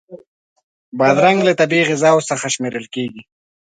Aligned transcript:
بادرنګ 0.97 1.39
له 1.47 1.53
طبعی 1.59 1.87
غذاوو 1.89 2.27
څخه 2.29 2.45
شمېرل 2.55 2.85
کېږي. 2.95 3.21